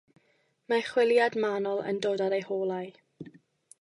[0.71, 2.91] Mae chwiliad manwl yn dod ar eu holau.